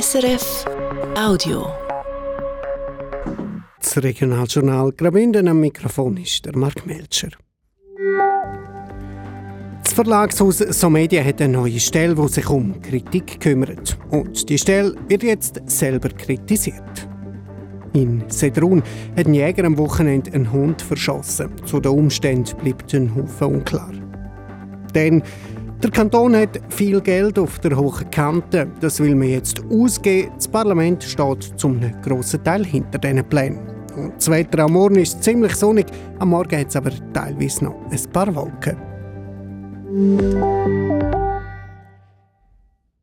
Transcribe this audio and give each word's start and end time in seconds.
SRF 0.00 0.64
Audio. 1.16 1.68
Das 3.80 4.02
Regionaljournal 4.02 4.90
Graubünden 4.90 5.46
am 5.46 5.60
Mikrofon 5.60 6.16
ist 6.16 6.44
der 6.44 6.56
Mark 6.56 6.84
Melcher. 6.84 7.28
Das 9.84 9.92
Verlagshaus 9.92 10.58
Somedia 10.58 11.22
hat 11.22 11.40
eine 11.40 11.52
neue 11.52 11.78
Stelle, 11.78 12.16
die 12.16 12.26
sich 12.26 12.50
um 12.50 12.82
Kritik 12.82 13.38
kümmert. 13.38 13.96
Und 14.10 14.48
die 14.48 14.58
Stelle 14.58 14.96
wird 15.06 15.22
jetzt 15.22 15.60
selber 15.66 16.08
kritisiert. 16.08 17.08
In 17.92 18.24
Sedrun 18.26 18.82
hat 19.16 19.26
ein 19.26 19.34
Jäger 19.34 19.64
am 19.64 19.78
Wochenende 19.78 20.32
einen 20.32 20.50
Hund 20.50 20.82
verschossen. 20.82 21.52
Zu 21.66 21.78
den 21.78 21.92
Umständen 21.92 22.56
bleibt 22.56 22.92
ein 22.94 23.14
Haufen 23.14 23.58
unklar. 23.58 23.92
Denn 24.92 25.22
der 25.84 25.90
Kanton 25.90 26.34
hat 26.34 26.58
viel 26.70 26.98
Geld 27.02 27.38
auf 27.38 27.58
der 27.58 27.76
hohen 27.76 28.10
Kante. 28.10 28.66
Das 28.80 29.00
will 29.00 29.14
man 29.14 29.28
jetzt 29.28 29.62
ausgeben. 29.70 30.32
Das 30.34 30.48
Parlament 30.48 31.04
steht 31.04 31.60
zum 31.60 31.78
grossen 32.00 32.42
Teil 32.42 32.64
hinter 32.64 32.98
diesen 32.98 33.28
Plänen. 33.28 33.58
Und 33.94 34.14
das 34.16 34.30
Wetter 34.30 34.60
am 34.60 34.72
Morgen 34.72 34.96
ist 34.96 35.22
ziemlich 35.22 35.54
sonnig, 35.54 35.84
am 36.20 36.30
Morgen 36.30 36.58
hat 36.58 36.68
es 36.68 36.76
aber 36.76 36.90
teilweise 37.12 37.64
noch 37.64 37.76
ein 37.90 38.12
paar 38.12 38.34
Wolken. 38.34 38.78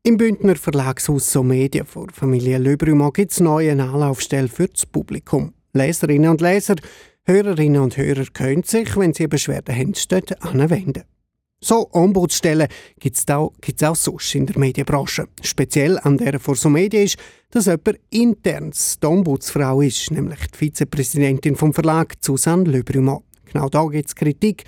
Im 0.02 0.18
Bündner 0.18 0.56
Verlagshaus 0.56 1.32
So 1.32 1.44
Media 1.44 1.86
vor 1.86 2.08
Familie 2.12 2.58
Löbrüma 2.58 3.12
gibt 3.12 3.32
es 3.32 3.40
neue 3.40 3.74
Anlaufstellen 3.74 4.50
für 4.50 4.68
das 4.68 4.88
Publikum. 4.88 5.54
Leserinnen 5.74 6.32
und 6.32 6.42
Leser, 6.42 6.76
Hörerinnen 7.26 7.80
und 7.80 7.96
Hörer 7.96 8.26
können 8.34 8.64
sich, 8.64 8.98
wenn 8.98 9.14
sie 9.14 9.28
Beschwerden 9.28 9.76
haben, 9.76 9.94
dort 10.10 10.44
anwenden. 10.44 11.04
So 11.64 11.88
Ombudsstellen 11.92 12.68
gibt 13.00 13.18
es 13.18 13.28
auch, 13.28 13.54
auch 13.84 13.96
sonst 13.96 14.34
in 14.34 14.48
der 14.48 14.58
Medienbranche. 14.58 15.28
Speziell 15.44 16.00
an 16.00 16.18
der 16.18 16.40
vor 16.40 16.56
so 16.56 16.70
Medien 16.70 17.04
ist, 17.04 17.18
dass 17.52 17.68
jemand 17.68 18.00
interns 18.10 19.00
die 19.00 19.06
Ombudsfrau 19.06 19.82
ist, 19.82 20.10
nämlich 20.10 20.40
die 20.48 20.58
Vizepräsidentin 20.58 21.56
vom 21.56 21.72
Verlag 21.72 22.16
Susanne 22.20 22.64
Löbrüma. 22.64 23.22
Genau 23.46 23.70
da 23.70 23.86
gibt 23.86 24.08
es 24.08 24.16
Kritik, 24.16 24.64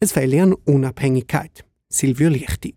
es 0.00 0.12
fehle 0.12 0.42
an 0.42 0.54
Unabhängigkeit. 0.64 1.66
Silvio 1.90 2.30
Lichti. 2.30 2.74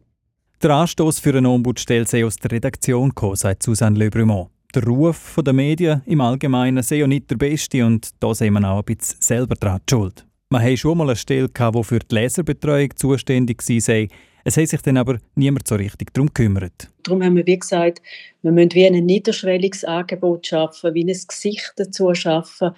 Der 0.61 0.71
Anstoß 0.71 1.19
für 1.19 1.35
eine 1.35 1.49
Ombudsstelle 1.49 2.05
sei 2.05 2.25
aus 2.25 2.35
der 2.35 2.51
Redaktion 2.51 3.09
gekommen, 3.09 3.37
sagt 3.37 3.63
Susanne 3.63 3.97
Löbrüma. 3.97 4.49
Der 4.75 4.83
Ruf 4.83 5.39
der 5.43 5.53
Medien 5.53 6.01
im 6.05 6.19
Allgemeinen 6.19 6.83
sei 6.83 6.97
ja 6.97 7.07
nicht 7.07 7.29
der 7.29 7.37
beste 7.37 7.85
und 7.85 8.09
da 8.19 8.33
sehen 8.33 8.53
wir 8.53 8.69
auch 8.69 8.79
ein 8.79 8.85
bisschen 8.85 9.21
selber 9.21 9.55
dran 9.55 9.79
die 9.87 9.93
schuld. 9.93 10.25
Man 10.51 10.61
hatte 10.63 10.75
schon 10.75 10.97
mal 10.97 11.07
eine 11.07 11.15
Stelle, 11.15 11.47
die 11.47 11.83
für 11.83 11.99
die 11.99 12.13
Leserbetreuung 12.13 12.89
zuständig 12.97 13.65
war. 13.65 14.07
Es 14.43 14.57
hat 14.57 14.67
sich 14.67 14.81
dann 14.81 14.97
aber 14.97 15.17
niemand 15.35 15.65
so 15.65 15.75
richtig 15.75 16.13
darum 16.13 16.27
gekümmert. 16.27 16.89
Darum 17.03 17.23
haben 17.23 17.37
wir 17.37 17.47
wie 17.47 17.57
gesagt, 17.57 18.01
wir 18.41 18.51
müssen 18.51 18.73
wie 18.73 18.85
ein 18.85 19.05
niederschwelliges 19.05 19.85
Angebot 19.85 20.47
schaffen, 20.47 20.93
wie 20.93 21.05
ein 21.05 21.07
Gesicht 21.25 21.71
dazu 21.77 22.13
schaffen, 22.13 22.71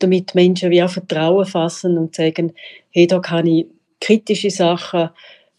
damit 0.00 0.34
Menschen 0.34 0.72
wie 0.72 0.82
auch 0.82 0.90
Vertrauen 0.90 1.46
fassen 1.46 1.98
und 1.98 2.16
sagen, 2.16 2.52
hey, 2.90 3.06
da 3.06 3.20
kann 3.20 3.46
ich 3.46 3.66
kritische 4.00 4.50
Sachen, 4.50 5.10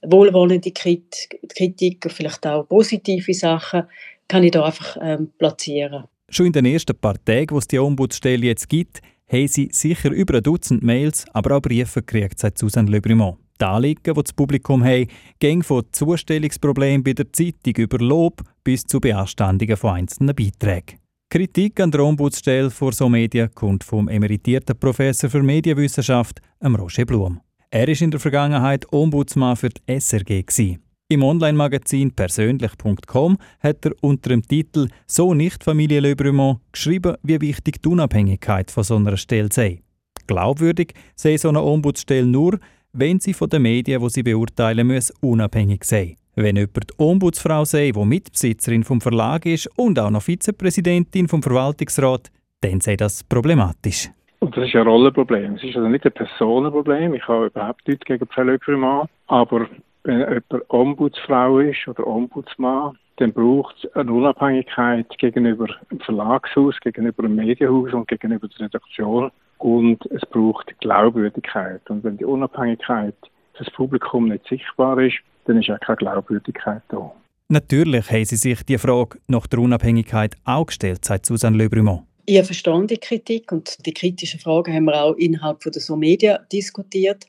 wohlwollende 0.02 0.72
Kritik, 0.72 2.12
vielleicht 2.12 2.46
auch 2.46 2.68
positive 2.68 3.34
Sachen, 3.34 3.84
kann 4.28 4.44
ich 4.44 4.52
da 4.52 4.66
einfach 4.66 4.98
ähm, 5.02 5.32
platzieren. 5.38 6.04
Schon 6.28 6.48
in 6.48 6.52
den 6.52 6.66
ersten 6.66 6.98
paar 6.98 7.16
Tagen, 7.24 7.52
wo 7.52 7.60
es 7.60 7.68
die 7.68 7.80
Ombudsstelle 7.80 8.46
jetzt 8.46 8.68
gibt, 8.68 9.00
haben 9.32 9.48
sie 9.48 9.70
sicher 9.72 10.12
über 10.12 10.36
ein 10.36 10.44
Dutzend 10.44 10.84
Mails, 10.84 11.26
aber 11.34 11.58
auch 11.58 11.62
Briefe 11.62 12.02
gekriegt, 12.02 12.40
sagt 12.40 12.58
Susanne 12.58 12.92
Le 12.92 13.02
Brumont. 13.02 13.38
Die 13.60 13.66
Anliegen, 13.66 14.14
die 14.14 14.22
das 14.22 14.34
Publikum 14.34 14.84
hat, 14.84 15.08
gehen 15.40 15.64
von 15.64 15.84
Zustellungsproblemen 15.92 17.04
bei 17.04 17.14
der 17.14 17.32
Zeitung 17.32 17.76
über 17.78 18.00
Lob 18.00 18.42
bis 18.64 18.84
zu 18.84 19.00
Beanstandungen 19.00 19.78
von 19.78 19.96
einzelnen 19.96 20.36
Beiträgen. 20.36 21.00
Kritik 21.30 21.80
an 21.80 21.92
der 21.92 22.04
Ombudsstelle 22.04 22.70
vor 22.70 22.92
so 22.92 23.10
Medien 23.10 23.50
kommt 23.56 23.84
vom 23.84 24.10
emeritierten 24.10 24.78
Professor 24.78 25.30
für 25.30 25.42
Medienwissenschaft, 25.42 26.42
Roger 26.64 27.06
Blum. 27.06 27.42
Er 27.72 27.88
war 27.88 28.02
in 28.02 28.12
der 28.12 28.20
Vergangenheit 28.20 28.86
Ombudsmann 28.92 29.56
für 29.56 29.70
die 29.70 30.00
SRG. 30.00 30.78
Im 31.08 31.22
Online-Magazin 31.22 32.16
persönlich.com 32.16 33.38
hat 33.62 33.86
er 33.86 33.92
unter 34.02 34.30
dem 34.30 34.42
Titel 34.42 34.88
«So 35.06 35.36
nicht 35.36 35.64
Familie 35.64 36.00
Le 36.00 36.16
Brumont» 36.16 36.62
geschrieben, 36.72 37.16
wie 37.22 37.40
wichtig 37.42 37.84
die 37.84 37.90
Unabhängigkeit 37.90 38.72
von 38.72 38.84
so 38.84 38.96
einer 38.96 39.16
Stelle 39.16 39.50
sei. 39.52 39.82
Glaubwürdig 40.26 40.96
sei 41.16 41.38
so 41.38 41.50
eine 41.50 41.62
Ombudsstelle 41.62 42.26
nur, 42.26 42.58
wenn 42.92 43.20
sie 43.20 43.34
von 43.34 43.50
den 43.50 43.62
Medien, 43.62 44.02
die 44.02 44.10
sie 44.10 44.24
beurteilen 44.24 44.88
muss, 44.88 45.14
unabhängig 45.22 45.84
sei. 45.84 46.16
Wenn 46.34 46.56
jemand 46.56 46.90
die 46.90 46.96
Ombudsfrau 46.98 47.66
sei, 47.66 47.92
die 47.92 48.04
Mitbesitzerin 48.04 48.84
vom 48.84 49.00
Verlag 49.00 49.46
ist 49.46 49.70
und 49.78 50.00
auch 50.00 50.10
noch 50.10 50.24
Vizepräsidentin 50.24 51.28
vom 51.28 51.44
Verwaltungsrat, 51.44 52.32
dann 52.62 52.82
sei 52.82 52.96
das 52.96 53.24
problematisch. 53.24 54.10
Und 54.40 54.58
das 54.58 54.68
ist 54.68 54.76
ein 54.76 54.88
Rollenproblem. 54.88 55.54
Es 55.54 55.64
ist 55.66 55.76
also 55.76 55.88
nicht 55.88 56.04
ein 56.04 56.14
Personenproblem. 56.14 57.14
Ich 57.14 57.28
habe 57.28 57.46
überhaupt 57.46 57.88
nichts 57.88 58.06
gegen 58.06 58.26
Frau 58.26 58.42
Le 58.42 58.58
Brumont, 58.58 59.08
aber 59.28 59.68
wenn 60.06 60.20
jemand 60.20 60.70
Ombudsfrau 60.70 61.60
ist 61.60 61.88
oder 61.88 62.06
Ombudsmann, 62.06 62.98
dann 63.18 63.34
braucht 63.34 63.76
es 63.84 63.96
eine 63.96 64.12
Unabhängigkeit 64.12 65.08
gegenüber 65.18 65.68
dem 65.90 66.00
Verlagshaus, 66.02 66.76
gegenüber 66.82 67.24
dem 67.24 67.36
Medienhaus 67.36 67.94
und 67.94 68.08
gegenüber 68.08 68.48
der 68.48 68.68
Redaktion. 68.68 69.32
Und 69.58 70.06
es 70.12 70.22
braucht 70.30 70.78
Glaubwürdigkeit. 70.80 71.82
Und 71.90 72.04
wenn 72.04 72.18
die 72.18 72.26
Unabhängigkeit 72.26 73.16
für 73.54 73.64
das 73.64 73.74
Publikum 73.74 74.28
nicht 74.28 74.48
sichtbar 74.48 75.00
ist, 75.00 75.16
dann 75.46 75.62
ist 75.62 75.70
auch 75.70 75.80
keine 75.80 75.98
Glaubwürdigkeit 75.98 76.82
da. 76.90 77.12
Natürlich 77.48 78.12
haben 78.12 78.26
Sie 78.26 78.36
sich 78.36 78.64
die 78.64 78.78
Frage 78.78 79.20
nach 79.28 79.48
der 79.48 79.60
Unabhängigkeit 79.60 80.36
auch 80.44 80.66
gestellt, 80.66 81.06
sagt 81.06 81.26
Susanne 81.26 81.58
Le 81.58 81.70
Brumont. 81.70 82.04
Ich 82.26 82.44
verstehe 82.44 82.88
die 82.88 82.98
Kritik 82.98 83.52
und 83.52 83.86
die 83.86 83.94
kritischen 83.94 84.40
Fragen 84.40 84.74
haben 84.74 84.86
wir 84.86 85.02
auch 85.02 85.14
innerhalb 85.14 85.62
von 85.62 85.72
der 85.72 85.82
So 85.82 85.96
Media 85.96 86.40
diskutiert. 86.52 87.28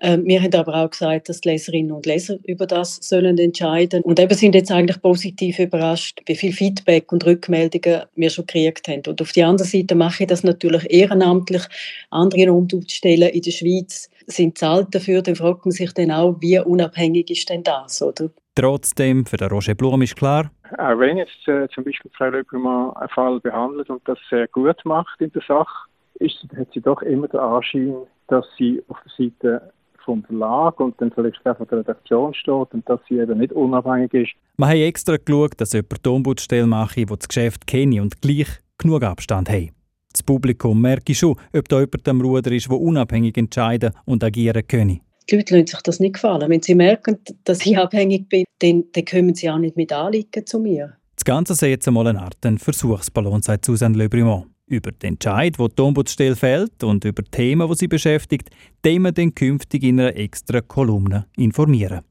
Ähm, 0.00 0.24
wir 0.26 0.40
haben 0.40 0.54
aber 0.54 0.74
auch 0.76 0.90
gesagt, 0.90 1.28
dass 1.28 1.40
die 1.40 1.50
Leserinnen 1.50 1.92
und 1.92 2.06
Leser 2.06 2.38
über 2.44 2.66
das 2.66 2.98
sollen 3.02 3.36
entscheiden 3.38 4.02
und 4.02 4.20
eben 4.20 4.34
sind 4.34 4.54
jetzt 4.54 4.70
eigentlich 4.70 5.00
positiv 5.02 5.58
überrascht, 5.58 6.20
wie 6.26 6.36
viel 6.36 6.52
Feedback 6.52 7.10
und 7.10 7.26
Rückmeldungen 7.26 8.02
wir 8.14 8.30
schon 8.30 8.46
gekriegt 8.46 8.86
haben. 8.88 9.02
Und 9.08 9.20
auf 9.20 9.32
der 9.32 9.48
anderen 9.48 9.68
Seite 9.68 9.94
mache 9.94 10.22
ich 10.22 10.28
das 10.28 10.44
natürlich 10.44 10.88
ehrenamtlich. 10.90 11.62
Andere 12.10 12.52
Umstellen 12.52 13.30
in 13.30 13.42
der 13.42 13.50
Schweiz 13.50 14.08
sind 14.26 14.58
zahlt 14.58 14.94
dafür, 14.94 15.22
dann 15.22 15.36
fragt 15.36 15.64
man 15.64 15.72
sich 15.72 15.92
dann 15.94 16.10
auch, 16.10 16.36
wie 16.40 16.58
unabhängig 16.58 17.30
ist 17.30 17.48
denn 17.48 17.62
das, 17.62 18.02
oder? 18.02 18.30
Trotzdem, 18.54 19.24
für 19.24 19.36
den 19.36 19.48
Roger 19.48 19.74
Blum 19.74 20.02
ist 20.02 20.16
klar, 20.16 20.50
auch 20.76 20.98
wenn 20.98 21.16
jetzt 21.16 21.46
äh, 21.48 21.68
zum 21.74 21.84
Beispiel 21.84 22.10
Frau 22.14 22.28
Löbelmann 22.28 22.92
einen 22.96 23.08
Fall 23.08 23.40
behandelt 23.40 23.88
und 23.88 24.06
das 24.06 24.18
sehr 24.28 24.48
gut 24.48 24.84
macht 24.84 25.20
in 25.20 25.32
der 25.32 25.42
Sache, 25.46 25.88
ist, 26.18 26.44
hat 26.56 26.68
sie 26.74 26.80
doch 26.80 27.00
immer 27.02 27.28
den 27.28 27.40
Anschein, 27.40 27.94
dass 28.26 28.44
sie 28.58 28.82
auf 28.88 28.98
der 29.04 29.30
Seite 29.30 29.72
vom 30.08 30.24
Verlag 30.24 30.80
und 30.80 30.98
dann 31.00 31.12
vielleicht 31.12 31.44
auch 31.44 31.58
von 31.58 31.68
der 31.68 31.80
Redaktion 31.80 32.32
steht 32.32 32.72
und 32.72 32.88
dass 32.88 32.98
sie 33.08 33.18
eben 33.18 33.38
nicht 33.38 33.52
unabhängig 33.52 34.14
ist. 34.14 34.32
Wir 34.56 34.68
haben 34.68 34.78
extra 34.78 35.16
geschaut, 35.16 35.52
dass 35.58 35.74
jemand 35.74 36.04
die 36.04 36.08
Ombudsstelle 36.08 36.66
mache, 36.66 37.04
die 37.04 37.06
das 37.06 37.28
Geschäft 37.28 37.66
kenne 37.66 38.00
und 38.00 38.22
gleich 38.22 38.48
genug 38.78 39.02
Abstand 39.02 39.50
hat. 39.50 39.68
Das 40.12 40.22
Publikum 40.22 40.80
merke 40.80 41.14
schon, 41.14 41.36
ob 41.54 41.68
da 41.68 41.80
jemand 41.80 42.08
am 42.08 42.22
Ruder 42.22 42.50
ist, 42.52 42.70
der 42.70 42.80
unabhängig 42.80 43.36
entscheiden 43.36 43.90
und 44.06 44.24
agieren 44.24 44.66
kann. 44.66 45.00
Die 45.30 45.36
Leute 45.36 45.54
lassen 45.54 45.66
sich 45.66 45.82
das 45.82 46.00
nicht 46.00 46.14
gefallen. 46.14 46.48
Wenn 46.48 46.62
sie 46.62 46.74
merken, 46.74 47.18
dass 47.44 47.66
ich 47.66 47.76
abhängig 47.76 48.30
bin, 48.30 48.44
dann, 48.60 48.84
dann 48.92 49.04
kommen 49.04 49.34
sie 49.34 49.50
auch 49.50 49.58
nicht 49.58 49.76
mit 49.76 49.92
Anliegen 49.92 50.46
zu 50.46 50.58
mir. 50.58 50.94
Das 51.16 51.24
Ganze 51.24 51.52
ist 51.52 51.60
jetzt 51.60 51.86
einmal 51.86 52.06
eine 52.06 52.22
Art 52.22 52.38
Versuchsballon, 52.56 53.42
sagt 53.42 53.66
Susanne 53.66 53.98
Le 53.98 54.08
Brumont. 54.08 54.46
Über 54.68 54.92
den 54.92 55.14
Entscheid, 55.14 55.58
wo 55.58 55.68
die 55.68 55.80
Ombudsstelle 55.80 56.36
fällt 56.36 56.84
und 56.84 57.04
über 57.04 57.24
Themen, 57.24 57.68
die 57.68 57.74
sie 57.74 57.88
beschäftigt, 57.88 58.50
den 58.84 59.02
wir 59.02 59.12
dann 59.12 59.34
künftig 59.34 59.82
in 59.82 59.98
einer 59.98 60.14
extra 60.14 60.60
Kolumne 60.60 61.26
informieren. 61.36 62.02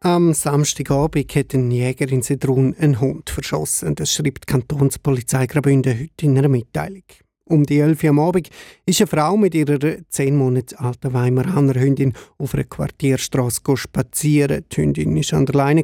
Am 0.00 0.32
Samstagabend 0.32 1.34
hat 1.34 1.54
ein 1.54 1.72
Jäger 1.72 2.08
in 2.08 2.22
Sedrun 2.22 2.74
einen 2.78 3.00
Hund 3.00 3.30
verschossen. 3.30 3.96
Das 3.96 4.12
schreibt 4.12 4.44
die 4.44 4.52
Kantonspolizei 4.52 5.46
Graubünden 5.46 5.98
heute 5.98 6.24
in 6.24 6.38
einer 6.38 6.48
Mitteilung. 6.48 7.02
Um 7.46 7.64
die 7.64 7.80
11 7.80 8.04
Uhr 8.04 8.10
am 8.10 8.18
Abend 8.20 8.50
ist 8.86 9.00
eine 9.00 9.06
Frau 9.06 9.36
mit 9.36 9.54
ihrer 9.54 9.78
10 10.08 10.36
Monate 10.36 10.78
alten 10.78 11.14
Weimaraner 11.14 11.80
Hündin 11.80 12.12
auf 12.36 12.54
einer 12.54 12.64
Quartierstraße 12.64 13.62
spazieren. 13.74 14.64
Die 14.70 14.76
Hündin 14.76 15.16
war 15.16 15.38
an 15.38 15.46
der 15.46 15.54
Leine, 15.54 15.82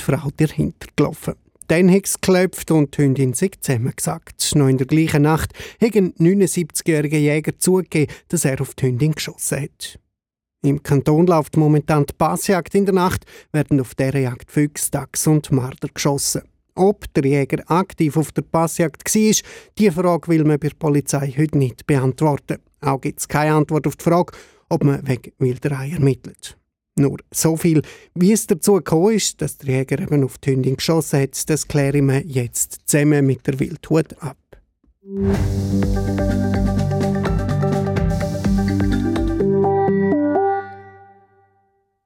die 0.00 0.04
Frau 0.04 0.28
dahinter 0.36 0.88
gelaufen. 0.96 1.34
Dann 1.68 1.90
hat 1.90 2.06
es 2.06 2.20
geklopft 2.20 2.70
und 2.70 2.96
die 2.96 3.02
Hündin 3.02 3.32
sich 3.32 3.58
zusammengesagt. 3.60 4.54
Noch 4.54 4.68
in 4.68 4.76
der 4.76 4.86
gleichen 4.86 5.22
Nacht 5.22 5.52
hat 5.80 5.96
ein 5.96 6.12
79-jähriger 6.14 7.18
Jäger 7.18 7.58
zugegeben, 7.58 8.12
dass 8.28 8.44
er 8.44 8.60
auf 8.60 8.74
die 8.74 8.86
Hündin 8.86 9.12
geschossen 9.12 9.62
hat. 9.62 9.98
Im 10.62 10.82
Kanton 10.82 11.26
läuft 11.26 11.56
momentan 11.56 12.06
die 12.06 12.14
Passjagd 12.14 12.74
in 12.74 12.86
der 12.86 12.94
Nacht, 12.94 13.24
werden 13.52 13.80
auf 13.80 13.94
dieser 13.94 14.18
Jagd 14.18 14.50
Füchse, 14.50 14.90
Dachs 14.90 15.26
und 15.26 15.52
Marder 15.52 15.88
geschossen. 15.92 16.42
Ob 16.74 17.12
der 17.14 17.24
Jäger 17.24 17.62
aktiv 17.70 18.16
auf 18.16 18.32
der 18.32 18.42
Passjagd 18.42 19.04
war, 19.04 19.48
diese 19.78 19.92
Frage 19.92 20.28
will 20.28 20.44
man 20.44 20.58
bei 20.58 20.68
der 20.68 20.76
Polizei 20.76 21.32
heute 21.36 21.58
nicht 21.58 21.86
beantworten. 21.86 22.58
Auch 22.80 23.00
gibt 23.00 23.20
es 23.20 23.28
keine 23.28 23.54
Antwort 23.54 23.86
auf 23.86 23.96
die 23.96 24.04
Frage, 24.04 24.32
ob 24.68 24.84
man 24.84 25.06
wegen 25.06 25.32
Wilderei 25.38 25.90
ermittelt. 25.90 26.56
Nur 26.96 27.18
so 27.32 27.56
viel, 27.56 27.82
wie 28.14 28.32
es 28.32 28.46
dazu 28.46 28.74
gekommen 28.74 29.14
ist, 29.14 29.42
dass 29.42 29.58
der 29.58 29.78
Jäger 29.78 30.00
eben 30.00 30.22
auf 30.22 30.38
die 30.38 30.52
Hündin 30.52 30.76
geschossen 30.76 31.22
hat, 31.22 31.50
das 31.50 31.66
klären 31.66 32.06
wir 32.06 32.20
jetzt 32.24 32.82
zusammen 32.86 33.26
mit 33.26 33.44
der 33.46 33.58
Wildhut 33.58 34.14
ab. 34.22 34.36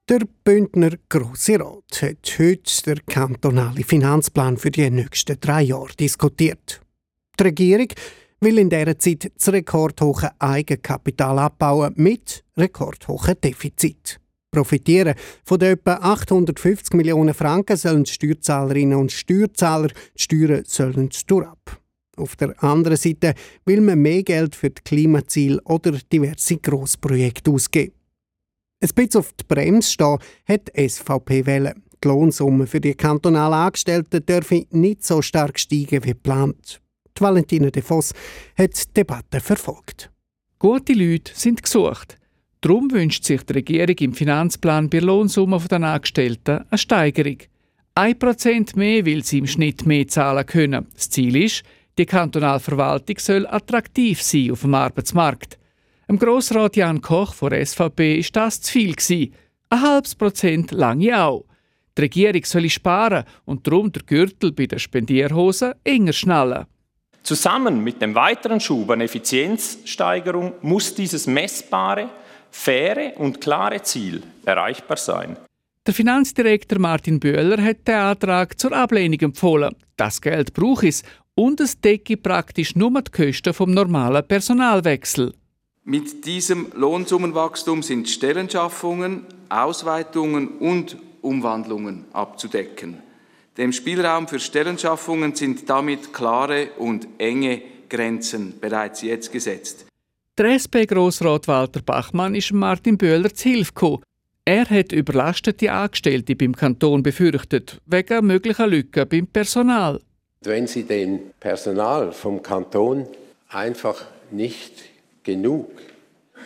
Der 0.09 0.21
Bündner 0.43 0.93
Grosse 1.11 1.61
Rat 1.61 2.01
hat 2.01 2.39
heute 2.39 2.83
den 2.87 3.05
kantonalen 3.05 3.85
Finanzplan 3.85 4.57
für 4.57 4.71
die 4.71 4.89
nächsten 4.89 5.39
drei 5.39 5.63
Jahre 5.63 5.95
diskutiert. 6.01 6.81
Die 7.39 7.43
Regierung 7.43 7.89
will 8.41 8.59
in 8.59 8.71
dieser 8.71 8.99
Zeit 8.99 9.31
das 9.37 9.53
rekordhohe 9.53 10.31
Eigenkapital 10.39 11.39
abbauen 11.39 11.93
mit 11.97 12.43
rekordhohem 12.57 13.39
Defizit. 13.39 14.19
Profitieren 14.51 15.15
von 15.45 15.59
den 15.59 15.73
etwa 15.73 15.95
850 15.95 16.95
Millionen 16.95 17.35
Franken 17.35 17.77
sollen 17.77 18.05
die 18.05 18.13
Steuerzahlerinnen 18.13 18.99
und 18.99 19.13
Steuerzahler, 19.13 19.89
die 19.89 20.23
Steuern 20.23 20.63
sollen 20.67 21.11
durchab. 21.27 21.81
Auf 22.17 22.35
der 22.37 22.61
anderen 22.63 22.97
Seite 22.97 23.35
will 23.65 23.81
man 23.81 24.01
mehr 24.01 24.23
Geld 24.23 24.57
für 24.57 24.71
die 24.71 24.83
Klimaziele 24.83 25.61
oder 25.65 25.93
diverse 25.93 26.57
Grossprojekte 26.57 27.51
ausgeben. 27.51 27.95
Ein 28.81 28.91
bisschen 28.95 29.21
auf 29.21 29.33
die 29.33 29.45
Bremse 29.47 29.91
stehen 29.91 30.19
hat 30.47 30.69
die 30.77 30.89
SVP 30.89 31.47
wählen. 31.47 31.83
Die 32.03 32.09
Lohnsumme 32.09 32.67
für 32.67 32.81
die 32.81 32.95
kantonalen 32.95 33.55
Angestellten 33.55 34.25
dürfen 34.25 34.67
nicht 34.71 35.05
so 35.05 35.21
stark 35.21 35.59
steigen 35.59 36.05
wie 36.05 36.11
geplant. 36.11 36.81
Die 37.17 37.21
Valentina 37.21 37.71
De 37.71 37.83
Voss 37.83 38.13
hat 38.57 38.77
die 38.77 38.95
Debatte 38.95 39.41
verfolgt. 39.41 40.11
Gute 40.61 40.93
Leute 40.93 41.33
sind 41.35 41.63
gesucht. 41.63 42.19
Darum 42.61 42.91
wünscht 42.91 43.25
sich 43.25 43.43
die 43.45 43.53
Regierung 43.53 43.97
im 44.01 44.15
Finanzplan 44.15 44.91
bei 44.91 44.99
Lohnsumme 44.99 45.61
der 45.71 45.83
Angestellten 45.83 46.65
eine 46.69 46.79
Steigerung. 46.79 47.39
Ein 47.95 48.19
Prozent 48.19 48.77
mehr 48.77 49.05
will 49.05 49.25
sie 49.25 49.39
im 49.39 49.47
Schnitt 49.47 49.87
mehr 49.87 50.09
zahlen 50.09 50.45
können. 50.45 50.87
Das 50.95 51.09
Ziel 51.09 51.37
ist, 51.37 51.63
die 51.99 52.07
kantonale 52.07 52.61
Verwaltung 52.61 53.19
soll 53.19 53.47
attraktiv 53.47 54.23
sein 54.23 54.51
auf 54.51 54.63
dem 54.63 54.75
Arbeitsmarkt. 54.75 55.59
Im 56.09 56.19
Grossrat 56.19 56.77
Jan 56.77 57.01
Koch 57.01 57.35
von 57.35 57.51
der 57.51 57.65
SVP 57.65 58.19
ist 58.19 58.35
das 58.35 58.61
zu 58.61 58.73
viel 58.73 58.95
gewesen. 58.95 59.35
Ein 59.71 59.83
halbes 59.83 60.15
Prozent 60.15 60.73
lange 60.73 61.23
auch. 61.23 61.45
Die 61.97 62.03
Regierung 62.03 62.45
soll 62.45 62.71
sparen 62.71 63.25
und 63.45 63.67
darum 63.67 63.93
der 63.93 64.03
Gürtel 64.03 64.53
bei 64.53 64.67
der 64.67 64.79
Spendierhose 64.79 65.77
enger 65.85 66.13
schnallen. 66.13 66.67
Zusammen 67.23 67.85
mit 67.85 68.01
dem 68.01 68.15
weiteren 68.15 68.61
Schub 68.61 68.91
an 68.91 69.01
Effizienzsteigerung 69.01 70.55
muss 70.63 70.95
dieses 70.95 71.27
messbare, 71.27 72.09
faire 72.51 73.15
und 73.17 73.41
klare 73.41 73.83
Ziel 73.83 74.23
erreichbar 74.45 74.97
sein. 74.97 75.37
Der 75.87 75.95
Finanzdirektor 75.95 76.79
Martin 76.79 77.19
Böhler 77.19 77.63
hat 77.63 77.89
den 77.89 77.95
Antrag 77.95 78.59
zur 78.61 78.73
Ablehnung 78.73 79.21
empfohlen. 79.21 79.75
Das 79.97 80.21
Geld 80.21 80.53
braucht 80.53 80.85
es 80.85 81.03
und 81.35 81.61
es 81.61 81.81
decke 81.81 82.17
praktisch 82.17 82.77
nur 82.77 82.91
die 83.01 83.11
Kosten 83.11 83.55
vom 83.55 83.71
normalen 83.71 84.27
Personalwechsel. 84.27 85.33
Mit 85.85 86.27
diesem 86.27 86.67
Lohnsummenwachstum 86.75 87.83
sind 87.83 88.09
Stellenschaffungen, 88.09 89.25
Ausweitungen 89.49 90.49
und 90.59 90.99
Umwandlungen 91.23 92.05
abzudecken. 92.13 92.99
Dem 93.57 93.73
Spielraum 93.73 94.29
für 94.29 94.39
Stellenschaffungen 94.39 95.35
sind 95.35 95.71
damit 95.71 96.13
klare 96.13 96.73
und 96.77 97.09
enge 97.17 97.63
Grenzen 97.89 98.61
bereits 98.61 99.01
jetzt 99.03 99.33
gesetzt. 99.33 99.87
Der 100.39 100.55
SP-Grossrat 100.55 101.49
Walter 101.49 101.83
Bachmann 101.83 102.37
ist 102.37 102.53
Martin 102.53 102.97
Böhler 102.97 103.35
zu 103.35 103.49
Hilfe 103.49 103.73
gekommen. 103.73 104.05
Er 104.45 104.71
hat 104.71 104.93
überlastete 104.93 105.73
Angestellte 105.73 106.37
beim 106.37 106.55
Kanton 106.55 107.03
befürchtet, 107.03 107.81
wegen 107.87 108.25
möglicher 108.25 108.69
Lücken 108.69 109.09
beim 109.09 109.27
Personal. 109.27 110.01
Wenn 110.43 110.69
Sie 110.69 110.85
dem 110.85 111.19
Personal 111.41 112.13
vom 112.13 112.41
Kanton 112.41 113.09
einfach 113.49 114.05
nicht 114.31 114.75
genug 115.25 115.73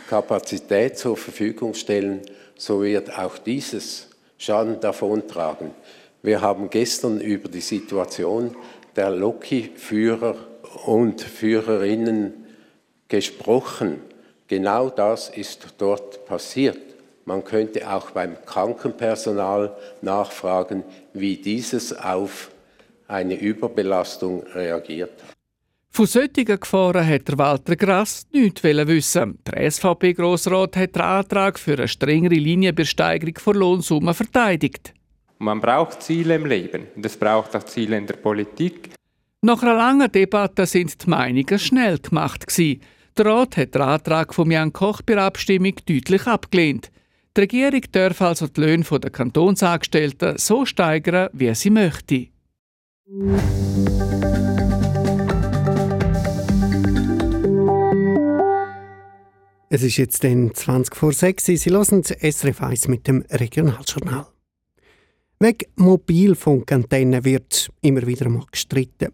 Kapazität 0.08 0.96
zur 0.96 1.18
Verfügung 1.18 1.74
stellen, 1.74 2.22
so 2.56 2.82
wird 2.82 3.18
auch 3.18 3.36
dieses 3.36 4.08
Schaden 4.38 4.80
davontragen. 4.80 5.70
Wir 6.22 6.40
haben 6.40 6.70
gestern 6.70 7.20
über 7.20 7.50
die 7.50 7.60
Situation 7.60 8.56
der 8.96 9.10
Loki-Führer 9.10 10.36
und 10.86 11.20
Führerinnen 11.20 12.41
gesprochen. 13.12 14.00
Genau 14.48 14.88
das 14.88 15.28
ist 15.28 15.66
dort 15.76 16.24
passiert. 16.24 16.80
Man 17.26 17.44
könnte 17.44 17.88
auch 17.88 18.10
beim 18.10 18.36
Krankenpersonal 18.46 19.76
nachfragen, 20.00 20.82
wie 21.12 21.36
dieses 21.36 21.92
auf 21.92 22.50
eine 23.06 23.34
Überbelastung 23.34 24.42
reagiert 24.54 25.22
hat. 25.22 25.36
Von 25.90 26.06
solchen 26.06 26.46
Gefahren 26.46 27.06
hat 27.06 27.28
der 27.28 27.36
Walter 27.36 27.76
Grass 27.76 28.26
nichts 28.32 28.64
wissen. 28.64 29.38
Der 29.46 29.70
SVP-Grossrat 29.70 30.74
hat 30.78 30.96
den 30.96 31.02
Antrag 31.02 31.58
für 31.58 31.74
eine 31.74 31.88
strengere 31.88 32.34
Linienbesteigerung 32.34 33.36
von 33.38 33.56
Lohnsummen 33.56 34.14
verteidigt. 34.14 34.94
Man 35.38 35.60
braucht 35.60 36.02
Ziele 36.02 36.36
im 36.36 36.46
Leben 36.46 36.86
und 36.96 37.04
es 37.04 37.18
braucht 37.18 37.54
auch 37.54 37.64
Ziele 37.64 37.98
in 37.98 38.06
der 38.06 38.14
Politik. 38.14 38.88
Nach 39.42 39.62
einer 39.62 39.74
langen 39.74 40.10
Debatte 40.10 40.64
sind 40.64 41.04
die 41.04 41.10
Meinungen 41.10 41.58
schnell 41.58 41.98
gemacht. 41.98 42.46
Gewesen. 42.46 42.80
Der 43.18 43.26
Rat 43.26 43.58
hat 43.58 43.74
den 43.74 43.82
Antrag 43.82 44.32
von 44.32 44.50
Jan 44.50 44.72
Koch 44.72 45.02
bei 45.02 45.12
der 45.12 45.24
Abstimmung 45.24 45.74
deutlich 45.86 46.26
abgelehnt. 46.26 46.90
Die 47.36 47.42
Regierung 47.42 47.82
darf 47.92 48.22
also 48.22 48.46
die 48.46 48.62
Löhne 48.62 48.84
der 48.84 49.10
Kantonsangestellten 49.10 50.38
so 50.38 50.64
steigern, 50.64 51.28
wie 51.34 51.54
sie 51.54 51.68
möchte. 51.68 52.28
Es 59.68 59.82
ist 59.82 59.98
jetzt 59.98 60.24
dann 60.24 60.54
20 60.54 60.96
vor 60.96 61.12
6 61.12 61.44
Sie 61.44 61.70
hören 61.70 62.02
SRF 62.02 62.62
1 62.62 62.88
mit 62.88 63.06
dem 63.06 63.26
Regionaljournal. 63.30 64.26
Wegen 65.38 65.66
Mobilfunkantennen 65.76 67.24
wird 67.26 67.70
immer 67.82 68.06
wieder 68.06 68.30
mal 68.30 68.46
gestritten. 68.50 69.12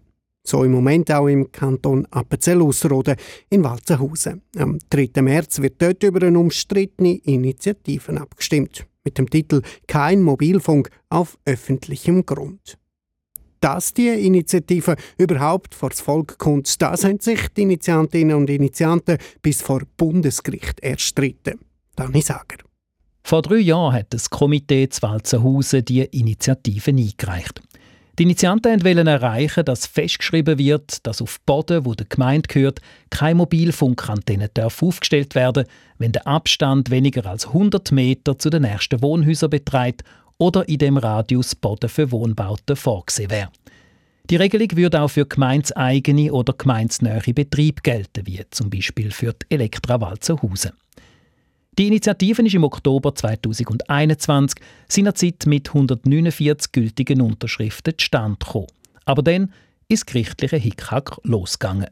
So 0.48 0.64
im 0.64 0.72
Moment 0.72 1.12
auch 1.12 1.26
im 1.26 1.52
Kanton 1.52 2.06
Appenzell-Ausserrhoden 2.10 3.16
in 3.50 3.62
Walzenhausen. 3.64 4.40
Am 4.56 4.78
3. 4.88 5.20
März 5.20 5.60
wird 5.60 5.82
dort 5.82 6.02
über 6.02 6.26
eine 6.26 6.38
umstrittene 6.38 7.16
Initiative 7.16 8.18
abgestimmt. 8.18 8.86
Mit 9.04 9.18
dem 9.18 9.28
Titel 9.28 9.60
Kein 9.86 10.22
Mobilfunk 10.22 10.88
auf 11.10 11.38
öffentlichem 11.44 12.24
Grund 12.24 12.78
dass 13.60 13.92
die 13.92 14.06
Initiative 14.06 14.94
überhaupt 15.18 15.74
vor 15.74 15.90
das 15.90 16.00
Volk 16.00 16.38
kommt, 16.38 16.80
das 16.80 17.02
haben 17.02 17.18
sich 17.18 17.48
die 17.56 17.62
Initiantinnen 17.62 18.36
und 18.36 18.48
Initianten 18.48 19.18
bis 19.42 19.62
vor 19.62 19.82
Bundesgericht 19.96 20.78
erstritten. 20.78 21.58
Dani 21.96 22.22
Sager. 22.22 22.58
Vor 23.24 23.42
drei 23.42 23.56
Jahren 23.56 23.94
hat 23.94 24.14
das 24.14 24.30
Komitee 24.30 24.88
zu 24.88 25.02
Walzenhausen 25.02 25.84
die 25.84 26.02
Initiative 26.02 26.92
eingereicht. 26.92 27.60
Die 28.18 28.24
Initianten 28.24 28.82
wollen 28.82 29.06
erreichen, 29.06 29.64
dass 29.64 29.86
festgeschrieben 29.86 30.58
wird, 30.58 31.06
dass 31.06 31.22
auf 31.22 31.40
Boden, 31.42 31.84
wo 31.84 31.94
der 31.94 32.06
Gemeinde 32.06 32.48
gehört, 32.48 32.80
keine 33.10 33.36
Mobilfunkantenne 33.36 34.50
aufgestellt 34.60 35.36
werden, 35.36 35.66
wenn 35.98 36.10
der 36.10 36.26
Abstand 36.26 36.90
weniger 36.90 37.24
als 37.26 37.46
100 37.46 37.92
Meter 37.92 38.36
zu 38.36 38.50
den 38.50 38.62
nächsten 38.62 39.02
Wohnhäusern 39.02 39.50
beträgt 39.50 40.02
oder 40.36 40.68
in 40.68 40.78
dem 40.78 40.96
Radius 40.96 41.54
Boden 41.54 41.88
für 41.88 42.10
Wohnbauten 42.10 42.74
vorgesehen 42.74 43.30
wäre. 43.30 43.52
Die 44.28 44.36
Regelung 44.36 44.76
würde 44.76 45.00
auch 45.00 45.08
für 45.08 45.24
gemeinseigene 45.24 46.32
oder 46.32 46.54
gemeinsnähe 46.54 47.32
Betriebe 47.32 47.82
gelten, 47.82 48.26
wie 48.26 48.42
zum 48.50 48.68
Beispiel 48.68 49.12
für 49.12 49.32
die 49.32 49.54
Elektra 49.54 50.00
Walzenhausen. 50.00 50.72
Die 51.78 51.86
Initiative 51.86 52.42
ist 52.42 52.54
im 52.54 52.64
Oktober 52.64 53.14
2021 53.14 54.60
seinerzeit 54.88 55.46
mit 55.46 55.68
149 55.68 56.72
gültigen 56.72 57.20
Unterschriften 57.20 57.96
zustande 57.96 58.36
gekommen. 58.44 58.66
Aber 59.04 59.22
dann 59.22 59.52
ist 59.86 60.08
gerichtliche 60.08 60.56
Hickhack 60.56 61.18
losgegangen. 61.22 61.86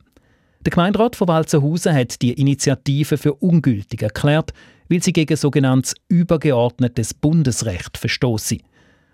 Der 0.63 0.73
Gemeinderat 0.73 1.15
von 1.15 1.29
Walzenhausen 1.29 1.95
hat 1.95 2.21
die 2.21 2.33
Initiative 2.33 3.17
für 3.17 3.35
ungültig 3.35 4.03
erklärt, 4.03 4.53
weil 4.89 5.05
sie 5.05 5.13
gegen 5.13 5.37
sogenanntes 5.37 5.95
übergeordnetes 6.09 7.15
Bundesrecht 7.15 7.97
verstoßen. 7.97 8.61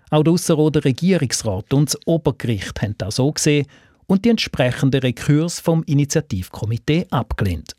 Auch 0.09 0.23
der 0.23 0.33
Ausserrhoder 0.33 0.83
Regierungsrat 0.83 1.71
und 1.71 1.89
das 1.89 2.07
Obergericht 2.07 2.81
haben 2.81 2.95
das 2.97 3.17
so 3.17 3.31
gesehen 3.31 3.67
und 4.07 4.25
die 4.25 4.29
entsprechenden 4.29 5.01
Rekurs 5.01 5.59
vom 5.59 5.83
Initiativkomitee 5.83 7.05
abgelehnt. 7.11 7.75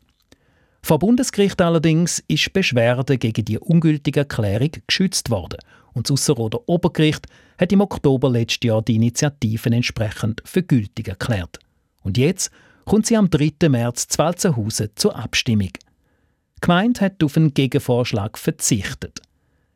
Vor 0.85 0.99
Bundesgericht 0.99 1.59
allerdings 1.63 2.23
ist 2.27 2.53
Beschwerde 2.53 3.17
gegen 3.17 3.43
die 3.43 3.57
ungültige 3.57 4.19
Erklärung 4.19 4.69
geschützt 4.85 5.31
worden 5.31 5.57
und 5.95 6.05
das 6.05 6.11
Ausserrhoder 6.11 6.59
Obergericht 6.67 7.25
hat 7.59 7.73
im 7.73 7.81
Oktober 7.81 8.29
letzten 8.29 8.67
Jahr 8.67 8.83
die 8.83 8.93
Initiativen 8.93 9.73
entsprechend 9.73 10.43
für 10.45 10.61
gültig 10.61 11.07
erklärt. 11.07 11.57
Und 12.03 12.19
jetzt 12.19 12.51
kommt 12.85 13.07
sie 13.07 13.17
am 13.17 13.31
3. 13.31 13.67
März 13.67 14.09
2000 14.09 14.99
zur 14.99 15.17
Abstimmung. 15.17 15.71
Die 15.73 16.61
Gemeinde 16.61 17.01
hat 17.01 17.23
auf 17.23 17.35
einen 17.35 17.55
Gegenvorschlag 17.55 18.37
verzichtet. 18.37 19.23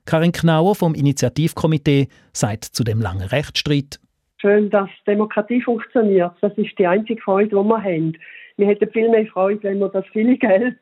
Karin 0.05 0.31
Knauer 0.31 0.75
vom 0.75 0.93
Initiativkomitee 0.93 2.09
sagt 2.33 2.65
zu 2.65 2.83
dem 2.83 3.01
langen 3.01 3.27
Rechtsstreit. 3.27 3.99
Schön, 4.37 4.69
dass 4.69 4.89
Demokratie 5.07 5.63
funktioniert. 5.63 6.35
Das 6.41 6.55
ist 6.55 6.77
die 6.77 6.85
einzige 6.85 7.19
Freude, 7.19 7.49
die 7.49 7.55
wir 7.55 7.83
haben. 7.83 8.15
Wir 8.57 8.67
hätten 8.67 8.91
viel 8.91 9.09
mehr 9.09 9.25
Freude, 9.25 9.63
wenn 9.63 9.79
wir 9.79 9.89
das 9.89 10.05
viele 10.13 10.37
Geld, 10.37 10.77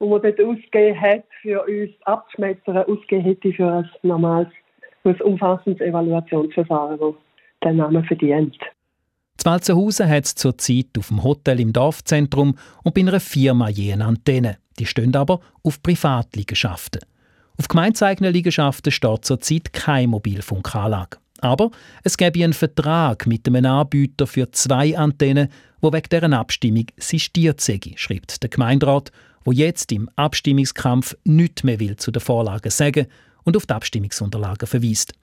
das 0.00 0.08
man 0.08 0.22
dort 0.22 0.40
ausgegeben 0.40 1.00
hat, 1.00 1.24
für 1.42 1.62
uns 1.62 1.90
abzuschmettern, 2.06 2.78
ausgegeben 2.78 3.22
hätte 3.22 3.52
für 3.52 3.70
ein 3.70 3.90
normales, 4.02 4.48
für 5.02 5.10
ein 5.10 5.20
umfassendes 5.20 5.80
Evaluationsverfahren, 5.80 6.98
das 6.98 7.14
den 7.62 7.76
Namen 7.76 8.04
verdient. 8.04 8.56
Zwalzenhausen 9.36 10.08
hat 10.08 10.24
es 10.24 10.34
zurzeit 10.34 10.88
auf 10.98 11.08
dem 11.08 11.22
Hotel 11.22 11.60
im 11.60 11.72
Dorfzentrum 11.72 12.56
und 12.82 12.94
bei 12.94 13.02
einer 13.02 13.20
Firma 13.20 13.68
je 13.68 13.92
eine 13.92 14.06
Antenne. 14.06 14.58
Die 14.78 14.86
stehen 14.86 15.14
aber 15.14 15.40
auf 15.62 15.82
Privatliegenschaften. 15.82 17.00
Auf 17.58 17.68
gemeinseigenen 17.68 18.32
Liegenschaften 18.32 18.90
steht 18.90 19.24
zurzeit 19.24 19.72
keine 19.72 20.08
Mobilfunkanlage. 20.08 21.18
Aber 21.40 21.70
es 22.04 22.16
gäbe 22.16 22.44
einen 22.44 22.52
Vertrag 22.52 23.26
mit 23.26 23.46
einem 23.46 23.64
Anbieter 23.64 24.26
für 24.26 24.50
zwei 24.50 24.96
Antennen, 24.96 25.48
wo 25.80 25.92
wegen 25.92 26.08
deren 26.10 26.34
Abstimmung 26.34 26.86
sistiert 26.98 27.60
sei, 27.60 27.80
schreibt 27.96 28.42
der 28.42 28.50
Gemeinderat, 28.50 29.10
wo 29.44 29.52
jetzt 29.52 29.92
im 29.92 30.08
Abstimmungskampf 30.16 31.16
nichts 31.24 31.64
mehr 31.64 31.80
will 31.80 31.96
zu 31.96 32.10
den 32.10 32.20
Vorlagen 32.20 32.70
sagen 32.70 33.06
und 33.44 33.56
auf 33.56 33.66
die 33.66 33.74
Abstimmungsunterlagen 33.74 34.66
verweist. 34.66 35.14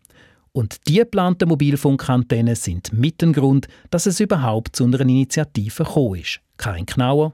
Und 0.53 0.87
die 0.87 0.95
geplanten 0.95 1.49
Mobilfunkantennen 1.49 2.55
sind 2.55 2.91
mit 2.91 3.21
dem 3.21 3.33
Grund, 3.33 3.67
dass 3.91 4.07
es 4.07 4.19
überhaupt 4.19 4.75
zu 4.75 4.85
einer 4.85 5.01
Initiative 5.01 5.83
gekommen 5.83 6.21
ist. 6.21 6.41
Karin 6.57 6.85
Knauer. 6.85 7.33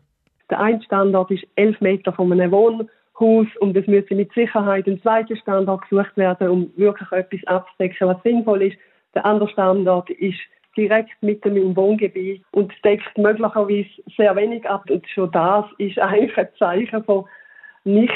Der 0.50 0.60
eine 0.60 0.84
Standort 0.84 1.32
ist 1.32 1.46
elf 1.56 1.80
Meter 1.80 2.12
von 2.12 2.32
einem 2.34 2.52
Wohnhaus 2.52 3.48
und 3.62 3.78
es 3.78 3.88
müsste 3.88 4.16
mit 4.16 4.34
Sicherheit 4.34 4.88
ein 4.88 5.02
zweiter 5.02 5.38
Standort 5.38 5.90
gesucht 5.90 6.18
werden, 6.18 6.50
um 6.50 6.72
wirklich 6.76 7.10
etwas 7.14 7.40
abzudecken, 7.48 8.10
was 8.10 8.22
sinnvoll 8.24 8.64
ist. 8.64 8.78
Der 9.16 9.26
andere 9.26 9.50
Standort 9.50 10.10
ist 10.10 10.40
direkt 10.76 11.22
mitten 11.22 11.56
im 11.56 11.76
Wohngebiet 11.76 12.44
und 12.52 12.72
deckt 12.84 13.18
möglicherweise 13.18 13.90
sehr 14.16 14.36
wenig 14.36 14.68
ab. 14.70 14.90
Und 14.90 15.08
schon 15.08 15.32
das 15.32 15.66
ist 15.78 16.00
eigentlich 16.00 16.38
ein 16.38 16.48
Zeichen 16.58 17.04
von 17.04 17.26
nicht 17.84 18.12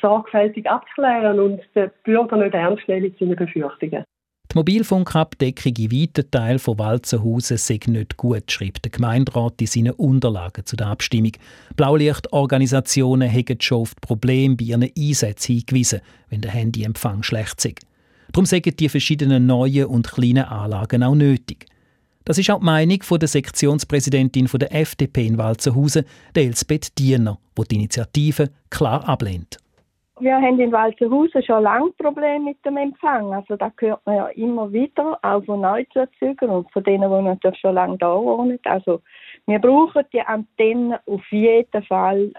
sorgfältig 0.00 0.68
abklären 0.68 1.38
und 1.38 1.60
den 1.74 1.90
Bürger 2.04 2.36
nicht 2.36 2.54
ernst 2.54 2.88
nehmen 2.88 3.02
mit 3.02 3.18
seinen 3.18 3.36
Befürchtungen. 3.36 4.04
Die 4.52 4.58
Mobilfunkabdeckung 4.58 5.74
in 5.78 5.92
weiten 5.92 6.28
Teilen 6.28 6.58
von 6.58 6.76
Walzenhausen 6.76 7.56
sei 7.56 7.78
nicht 7.86 8.16
gut, 8.16 8.50
schreibt 8.50 8.84
der 8.84 8.90
Gemeinderat 8.90 9.60
in 9.60 9.68
seinen 9.68 9.92
Unterlagen 9.92 10.66
zu 10.66 10.74
der 10.74 10.88
Abstimmung. 10.88 11.32
Blaulichtorganisationen 11.76 13.28
hätten 13.28 13.60
schon 13.60 13.82
auf 13.82 13.94
Probleme 14.00 14.56
bei 14.56 14.64
ihren 14.64 14.90
Einsätzen 14.98 15.54
hingewiesen, 15.54 16.00
wenn 16.30 16.40
der 16.40 16.50
Handyempfang 16.50 17.22
schlecht 17.22 17.60
sei. 17.60 17.74
Darum 18.32 18.44
sagen 18.44 18.74
die 18.76 18.88
verschiedenen 18.88 19.46
neuen 19.46 19.86
und 19.86 20.10
kleinen 20.10 20.44
Anlagen 20.44 21.04
auch 21.04 21.14
nötig. 21.14 21.66
Das 22.30 22.38
ist 22.38 22.48
auch 22.48 22.60
die 22.60 22.64
Meinung 22.64 23.00
der 23.10 23.26
Sektionspräsidentin 23.26 24.46
der 24.54 24.72
FDP 24.72 25.26
in 25.26 25.36
Walzenhausen, 25.36 26.04
Elsbeth 26.32 26.96
Diener, 26.96 27.40
die 27.58 27.62
die 27.64 27.74
Initiative 27.74 28.50
klar 28.70 29.02
ablehnt. 29.08 29.58
Wir 30.20 30.36
haben 30.36 30.60
in 30.60 30.70
Walzenhausen 30.70 31.42
schon 31.42 31.64
lange 31.64 31.90
Probleme 31.98 32.50
mit 32.50 32.64
dem 32.64 32.76
Empfang. 32.76 33.34
Also 33.34 33.56
da 33.56 33.72
hört 33.80 34.06
man 34.06 34.14
ja 34.14 34.28
immer 34.28 34.72
wieder, 34.72 35.18
auch 35.22 35.44
von 35.44 35.60
Neuzuzügern 35.60 36.50
und 36.50 36.70
von 36.70 36.84
denen, 36.84 37.10
die 37.10 37.22
natürlich 37.22 37.58
schon 37.58 37.74
lange 37.74 37.98
da 37.98 38.14
wohnen. 38.14 38.60
Also 38.62 39.02
wir 39.48 39.58
brauchen 39.58 40.04
die 40.12 40.20
Antennen 40.20 40.98
auf 41.06 41.32
jeden 41.32 41.82
Fall 41.82 42.30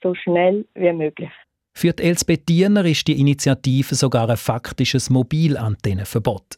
so 0.00 0.14
schnell 0.14 0.64
wie 0.74 0.92
möglich. 0.92 1.30
Für 1.74 1.92
die 1.92 2.04
Elsbeth 2.04 2.48
Diener 2.48 2.84
ist 2.84 3.08
die 3.08 3.20
Initiative 3.20 3.96
sogar 3.96 4.30
ein 4.30 4.36
faktisches 4.36 5.10
Mobilantennenverbot. 5.10 6.54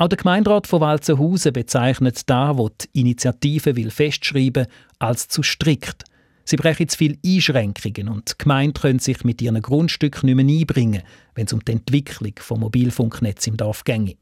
Auch 0.00 0.06
der 0.06 0.16
Gemeinderat 0.16 0.68
von 0.68 0.80
Walzenhausen 0.80 1.52
bezeichnet 1.52 2.30
da, 2.30 2.56
wo 2.56 2.68
die 2.68 3.00
Initiative 3.00 3.74
will 3.74 3.90
festschreiben, 3.90 4.68
als 5.00 5.26
zu 5.26 5.42
strikt. 5.42 6.04
Sie 6.44 6.54
brechen 6.54 6.88
zu 6.88 6.96
viele 6.96 7.18
Einschränkungen 7.26 8.08
und 8.08 8.30
die 8.30 8.38
Gemeinde 8.38 8.80
können 8.80 9.00
sich 9.00 9.24
mit 9.24 9.42
ihren 9.42 9.60
Grundstücken 9.60 10.28
nicht 10.28 10.36
mehr 10.36 10.60
einbringen, 10.60 11.02
wenn 11.34 11.46
es 11.46 11.52
um 11.52 11.64
die 11.64 11.72
Entwicklung 11.72 12.32
von 12.38 12.60
Mobilfunknetz 12.60 13.48
im 13.48 13.56
Dorf 13.56 13.82
ginge. 13.82 14.14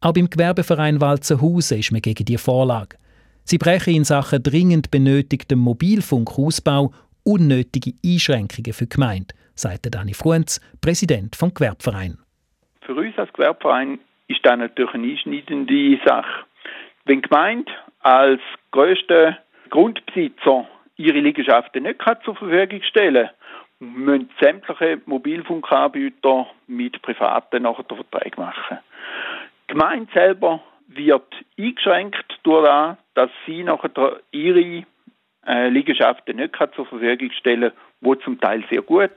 Auch 0.00 0.12
beim 0.12 0.30
Gewerbeverein 0.30 1.00
Walzenhausen 1.00 1.80
ist 1.80 1.90
man 1.90 2.00
gegen 2.00 2.24
die 2.24 2.38
Vorlage. 2.38 2.96
Sie 3.42 3.58
brechen 3.58 3.94
in 3.94 4.04
Sachen 4.04 4.44
dringend 4.44 4.92
benötigtem 4.92 5.58
Mobilfunkausbau 5.58 6.92
unnötige 7.24 7.94
Einschränkungen 8.06 8.72
für 8.72 8.84
die 8.84 8.90
Gemeinde, 8.90 9.34
sagte 9.56 9.90
Dani 9.90 10.14
Fruenz, 10.14 10.60
Präsident 10.80 11.34
vom 11.34 11.52
Gewerbeverein. 11.52 12.16
Für 12.82 12.94
uns 12.94 13.18
als 13.18 13.32
Gewerbeverein 13.32 13.98
ist 14.28 14.40
das 14.44 14.58
natürlich 14.58 14.94
eine 14.94 15.08
einschneidende 15.08 16.00
Sache. 16.04 16.44
Wenn 17.04 17.22
die 17.22 17.28
Gemeinde 17.28 17.72
als 18.00 18.40
grösster 18.70 19.38
Grundbesitzer 19.70 20.68
ihre 20.96 21.18
Liegenschaften 21.18 21.82
nicht 21.82 22.00
zur 22.24 22.36
Verfügung 22.36 22.82
stellen 22.82 23.26
kann, 23.26 23.34
müssen 23.80 24.30
sämtliche 24.40 25.00
Mobilfunkanbieter 25.06 26.46
mit 26.66 27.00
Privaten 27.02 27.62
nachher 27.62 27.84
den 27.84 27.96
Vertrag 27.96 28.38
machen. 28.38 28.78
Die 29.68 29.72
Gemeinde 29.72 30.12
selber 30.12 30.62
wird 30.88 31.34
eingeschränkt 31.58 32.38
durch 32.42 32.66
das, 32.66 32.96
dass 33.14 33.30
sie 33.46 33.64
nachher 33.64 34.20
ihre 34.30 34.84
äh, 35.46 35.68
Liegenschaften 35.68 36.36
nicht 36.36 36.56
zur 36.74 36.86
Verfügung 36.86 37.30
stellen 37.32 37.70
kann, 37.70 37.78
wo 38.00 38.14
zum 38.14 38.40
Teil 38.40 38.64
sehr 38.70 38.82
gut 38.82 39.10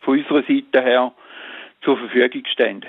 von 0.00 0.18
unserer 0.18 0.42
Seite 0.42 0.82
her 0.82 1.12
zur 1.82 1.98
Verfügung 1.98 2.44
stehen. 2.46 2.84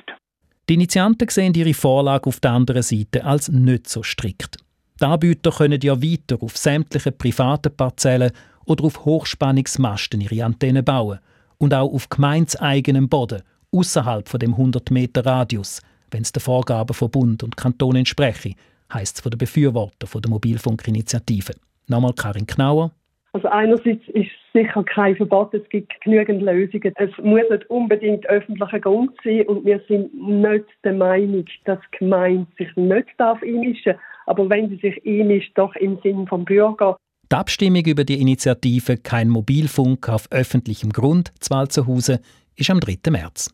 Die 0.69 0.75
Initianten 0.75 1.27
sehen 1.29 1.55
ihre 1.55 1.73
Vorlage 1.73 2.27
auf 2.27 2.39
der 2.41 2.51
anderen 2.51 2.83
Seite 2.83 3.25
als 3.25 3.49
nicht 3.49 3.89
so 3.89 4.03
strikt. 4.03 4.57
Die 5.01 5.03
Anbieter 5.05 5.49
können 5.49 5.79
ja 5.81 5.99
weiter 5.99 6.38
auf 6.43 6.57
sämtliche 6.57 7.11
privaten 7.11 7.75
Parzellen 7.75 8.31
oder 8.65 8.83
auf 8.83 9.03
Hochspannungsmasten 9.03 10.21
ihre 10.21 10.45
Antennen 10.45 10.85
bauen 10.85 11.17
und 11.57 11.73
auch 11.73 11.91
auf 11.91 12.07
gemeinseigenem 12.09 13.09
Boden 13.09 13.41
außerhalb 13.71 14.29
von 14.29 14.39
dem 14.39 14.51
100 14.51 14.91
Meter 14.91 15.25
Radius, 15.25 15.81
wenn 16.11 16.21
es 16.21 16.33
den 16.33 16.41
Vorgaben 16.41 16.93
von 16.93 17.09
Bund 17.09 17.41
und 17.41 17.57
Kanton 17.57 17.95
entspreche, 17.95 18.53
heisst 18.93 19.17
es 19.17 19.21
von 19.23 19.31
den 19.31 19.39
Befürwortern 19.39 20.21
der 20.21 20.29
Mobilfunkinitiative. 20.29 21.53
Nochmal 21.88 22.13
Karin 22.13 22.45
Knauer. 22.45 22.91
Also 23.33 23.47
einerseits 23.47 24.07
ist 24.09 24.29
sicher 24.53 24.83
kein 24.83 25.15
Verbot, 25.15 25.53
es 25.53 25.67
gibt 25.69 25.93
genügend 26.01 26.41
Lösungen. 26.41 26.93
Es 26.95 27.11
muss 27.21 27.41
nicht 27.49 27.69
unbedingt 27.69 28.25
öffentlicher 28.27 28.79
Grund 28.79 29.11
sein 29.23 29.47
und 29.47 29.65
wir 29.65 29.81
sind 29.87 30.13
nicht 30.13 30.65
der 30.83 30.93
Meinung, 30.93 31.45
dass 31.65 31.79
die 31.93 31.97
Gemeinde 31.99 32.47
sich 32.57 32.75
nicht 32.75 33.07
darf 33.17 33.41
einmischen 33.41 33.93
darf. 33.93 34.01
Aber 34.25 34.49
wenn 34.49 34.69
sie 34.69 34.77
sich 34.77 35.01
einmischt, 35.05 35.51
doch 35.55 35.75
im 35.75 35.99
Sinne 36.03 36.27
vom 36.27 36.45
Bürger. 36.45 36.97
Die 37.31 37.35
Abstimmung 37.35 37.83
über 37.85 38.03
die 38.03 38.19
Initiative 38.21 38.97
Kein 38.97 39.29
Mobilfunk 39.29 40.09
auf 40.09 40.31
öffentlichem 40.31 40.91
Grund 40.91 41.31
zu 41.39 41.51
Walzenhausen 41.51 42.19
ist 42.55 42.69
am 42.69 42.79
3. 42.79 43.11
März. 43.11 43.53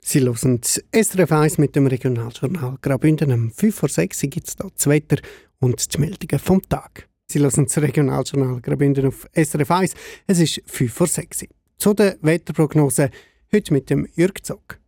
Sie 0.00 0.20
hören 0.20 0.60
das 0.60 0.82
SRF 0.92 1.32
1 1.32 1.58
mit 1.58 1.76
dem 1.76 1.86
Regionaljournal 1.86 2.78
Graubünden. 2.80 3.32
Um 3.32 3.50
5 3.50 3.74
vor 3.74 3.88
6 3.88 4.22
gibt 4.22 4.48
es 4.48 4.56
das 4.56 4.86
Wetter 4.86 5.18
und 5.58 5.94
die 5.94 6.00
Meldungen 6.00 6.38
vom 6.38 6.62
Tag. 6.68 7.08
Sie 7.30 7.40
hören 7.40 7.66
das 7.66 7.76
Regionaljournal 7.76 8.62
Graubünden 8.62 9.08
auf 9.08 9.28
SRF 9.34 9.70
1. 9.70 9.94
Es 10.26 10.38
ist 10.38 10.62
5 10.64 10.90
vor 10.90 11.06
6. 11.06 11.44
Zu 11.76 11.92
den 11.92 12.14
Wetterprognosen 12.22 13.10
heute 13.52 13.72
mit 13.74 13.90
dem 13.90 14.08
Jürg 14.14 14.42
Zock. 14.42 14.78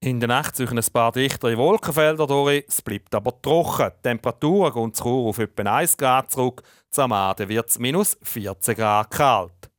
In 0.00 0.20
der 0.20 0.28
Nacht 0.28 0.56
zwischen 0.56 0.76
ein 0.76 0.84
paar 0.92 1.10
dichtere 1.10 1.56
Wolkenfelder 1.56 2.26
durch, 2.26 2.66
es 2.68 2.82
bleibt 2.82 3.14
aber 3.14 3.40
trocken. 3.40 3.92
Die 3.96 4.02
Temperaturen 4.02 4.74
gehen 4.74 4.92
zu 4.92 5.04
Chur 5.04 5.28
auf 5.30 5.38
etwa 5.38 5.76
1 5.76 5.96
Grad 5.96 6.30
zurück, 6.30 6.62
zu 6.90 7.00
Amaden 7.00 7.48
wird 7.48 7.70
es 7.70 7.78
minus 7.78 8.18
14 8.24 8.74
Grad 8.74 9.10
kalt. 9.10 9.70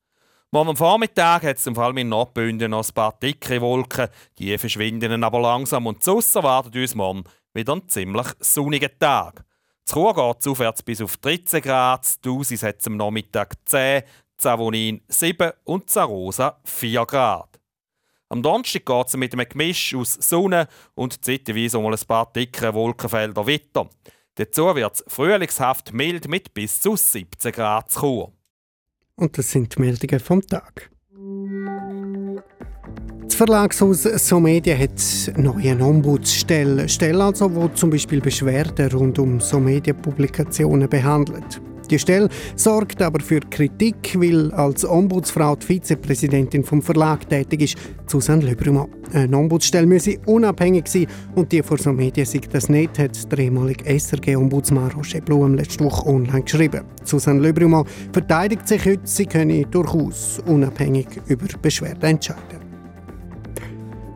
Morgen 0.50 0.76
Vormittag 0.76 1.44
hat 1.44 1.58
es 1.58 1.68
im 1.68 1.76
Fall 1.76 1.96
in 2.00 2.10
Nordbünden 2.10 2.72
noch 2.72 2.84
ein 2.84 2.94
paar 2.96 3.14
dicke 3.22 3.62
Wolken, 3.62 4.08
die 4.40 4.58
verschwinden 4.58 5.24
aber 5.24 5.40
langsam 5.40 5.86
und 5.86 6.02
zu 6.02 6.20
erwartet 6.34 6.76
uns 6.76 6.96
morgen 6.96 7.26
wieder 7.54 7.76
ein 7.76 7.88
ziemlich 7.88 8.28
sonniger 8.40 8.90
Tag. 8.98 9.46
Zu 9.86 9.96
Chur 9.96 10.14
geht 10.14 10.42
es 10.42 10.48
aufwärts 10.48 10.84
bis 10.84 11.02
auf 11.02 11.18
13 11.18 11.62
Grad, 11.62 12.26
Dusis 12.26 12.64
hat 12.64 12.80
es 12.80 12.88
am 12.88 12.98
Nachmittag 12.98 13.56
10, 13.66 14.04
Zavonin 14.38 15.02
7 15.08 15.52
und 15.66 15.90
Zarosa 15.90 16.60
4 16.64 17.06
Grad. 17.06 17.60
Am 18.30 18.42
Donnerstag 18.42 18.86
geht 18.86 19.08
es 19.08 19.18
mit 19.18 19.34
einem 19.34 19.50
Gemisch 19.50 19.94
aus 19.94 20.14
Sonne 20.14 20.68
und 20.96 21.24
zeitweise 21.26 21.80
mal 21.80 21.94
ein 21.94 22.08
paar 22.08 22.32
dicke 22.32 22.74
Wolkenfelder 22.74 23.46
weiter. 23.46 23.90
Dazu 24.36 24.74
wird 24.74 24.96
es 24.96 25.04
frühlingshaft 25.08 25.92
mild 25.92 26.30
mit 26.30 26.54
bis 26.54 26.80
zu 26.80 26.96
17 26.96 27.52
Grad 27.52 27.92
Chur. 27.92 28.32
Und 29.16 29.38
das 29.38 29.52
sind 29.52 29.76
die 29.76 29.82
Meldungen 29.82 30.20
vom 30.22 30.42
Tag. 30.42 30.90
Verlagshaus 33.42 34.04
So 34.04 34.40
Media 34.40 34.78
hat 34.78 34.92
neue 35.36 35.76
Ombudsstelle, 35.84 36.88
Stelle 36.88 37.24
also, 37.24 37.52
wo 37.56 37.70
zum 37.70 37.90
Beispiel 37.90 38.22
Beschwerden 38.22 38.92
rund 38.92 39.18
um 39.18 39.40
So 39.40 39.60
Media 39.60 39.96
Publikationen 39.96 40.88
behandelt. 40.88 41.60
Die 41.90 41.98
Stelle 41.98 42.30
sorgt 42.56 43.02
aber 43.02 43.20
für 43.20 43.40
Kritik, 43.40 44.16
weil 44.16 44.52
als 44.52 44.88
Ombudsfrau 44.88 45.56
die 45.56 45.66
Vizepräsidentin 45.66 46.64
vom 46.64 46.84
Verlag 46.84 47.28
tätig 47.30 47.62
ist, 47.62 47.78
Susanne 48.06 48.46
Lebrümann. 48.46 48.90
Eine 49.12 49.36
Ombudsstelle 49.36 49.88
müsse 49.88 50.20
unabhängig 50.28 50.88
sein 50.88 51.08
und 51.34 51.52
die 51.52 51.64
vor 51.64 51.80
so 51.80 51.92
Medien 51.92 52.28
sagt 52.28 52.54
das 52.54 52.70
nicht, 52.70 53.00
hat 53.00 53.32
der 53.32 53.40
ehemalige 53.40 53.86
SRG-Ombudsmann 53.86 54.92
Roger 54.92 55.20
Blum 55.20 55.56
letzte 55.56 55.84
Woche 55.84 56.08
online 56.08 56.44
geschrieben. 56.44 56.82
Susanne 57.06 57.42
Lebrümann 57.42 57.88
verteidigt 58.14 58.68
sich 58.68 58.86
heute, 58.86 59.02
sie 59.06 59.26
könne 59.26 59.66
durchaus 59.66 60.40
unabhängig 60.46 61.08
über 61.26 61.48
Beschwerden 61.60 62.04
entscheiden. 62.04 62.61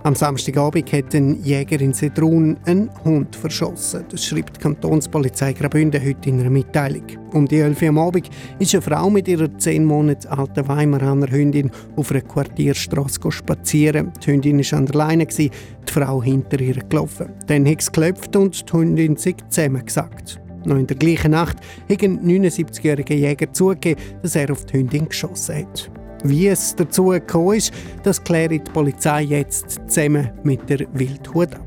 Am 0.06 0.14
Samstagabend 0.14 0.94
hat 0.94 1.16
ein 1.16 1.44
Jäger 1.44 1.82
in 1.82 1.92
Sedrun 1.92 2.58
einen 2.68 2.92
Hund 3.04 3.36
verschossen. 3.36 4.06
Das 4.12 4.24
schreibt 4.24 4.58
die 4.58 4.62
Kantonspolizei 4.62 5.54
Graubünden 5.54 6.00
heute 6.00 6.30
in 6.30 6.40
einer 6.40 6.52
Mitteilung. 6.52 7.08
Um 7.34 7.48
die 7.48 7.58
11 7.58 7.82
Uhr 7.82 7.90
am 7.90 7.98
Abend 7.98 8.30
ist 8.60 8.76
eine 8.76 8.84
Frau 8.84 9.10
mit 9.10 9.28
ihrer 9.28 9.58
10 9.58 9.84
Monate 9.84 10.30
alten 10.30 10.68
Weimaraner 10.68 11.32
Hündin 11.32 11.72
auf 11.96 12.12
einer 12.12 12.22
Quartierstraße 12.22 13.32
spazieren. 13.32 14.14
Die 14.24 14.32
Hündin 14.32 14.60
war 14.60 14.78
an 14.78 14.86
der 14.86 14.96
Leine, 14.96 15.26
die 15.26 15.50
Frau 15.92 16.22
hinter 16.22 16.62
ihr 16.62 16.76
gelaufen. 16.88 17.34
Dann 17.48 17.68
hat 17.68 17.82
es 17.82 17.92
geklopft 17.92 18.36
und 18.36 18.70
die 18.70 18.74
Hündin 18.78 19.18
sich 19.18 19.38
zusammengesagt. 19.50 20.40
Noch 20.66 20.78
in 20.78 20.86
der 20.86 20.98
gleichen 20.98 21.32
Nacht 21.32 21.58
hat 21.90 22.04
ein 22.04 22.20
79-jähriger 22.20 23.16
Jäger 23.16 23.52
zugegeben, 23.52 24.00
dass 24.22 24.36
er 24.36 24.52
auf 24.52 24.68
die 24.68 24.78
Hündin 24.78 25.10
geschossen 25.10 25.66
hat. 25.66 25.90
Wie 26.27 26.48
es 26.48 26.75
dazu 26.75 27.05
gekommen 27.10 27.58
ist, 27.58 27.72
das 28.01 28.24
klärt 28.24 28.51
die 28.51 28.60
Polizei 28.60 29.22
jetzt 29.22 29.79
zusammen 29.88 30.32
mit 30.44 30.67
der 30.67 30.88
Wildhut 30.94 31.53
ab. 31.53 31.62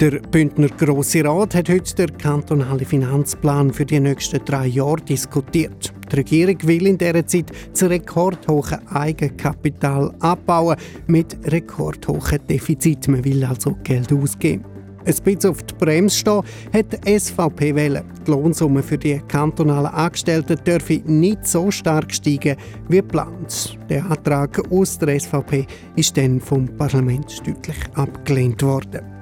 Der 0.00 0.20
Bündner 0.30 0.68
Grosse 0.68 1.22
Rat 1.22 1.54
hat 1.54 1.68
heute 1.68 1.94
den 1.94 2.16
kantonalen 2.16 2.86
Finanzplan 2.86 3.74
für 3.74 3.84
die 3.84 4.00
nächsten 4.00 4.42
drei 4.44 4.68
Jahre 4.68 5.02
diskutiert. 5.02 5.92
Die 6.10 6.16
Regierung 6.16 6.56
will 6.62 6.86
in 6.86 6.96
dieser 6.96 7.26
Zeit 7.26 7.50
das 7.72 7.82
rekordhohe 7.82 8.80
Eigenkapital 8.90 10.14
abbauen 10.20 10.76
mit 11.06 11.36
rekordhohen 11.44 12.40
Defizit. 12.48 13.06
Man 13.06 13.24
will 13.24 13.44
also 13.44 13.76
Geld 13.82 14.10
ausgeben 14.12 14.75
ein 15.06 15.14
bisschen 15.22 15.50
auf 15.50 15.62
die 15.62 15.74
Bremse 15.74 16.16
stehen, 16.16 16.42
hat 16.72 17.06
die 17.06 17.18
SVP 17.18 17.74
wählen. 17.74 18.04
Die 18.26 18.30
Lohnsumme 18.30 18.82
für 18.82 18.98
die 18.98 19.20
kantonalen 19.28 19.92
Angestellten 19.92 20.58
dürfe 20.64 21.00
nicht 21.04 21.46
so 21.46 21.70
stark 21.70 22.12
steigen 22.12 22.56
wie 22.88 22.96
geplant. 22.96 23.78
Der 23.88 24.04
Antrag 24.04 24.60
aus 24.70 24.98
der 24.98 25.18
SVP 25.18 25.66
ist 25.96 26.16
dann 26.16 26.40
vom 26.40 26.66
Parlament 26.76 27.40
deutlich 27.46 27.78
abgelehnt 27.94 28.62
worden. 28.62 29.15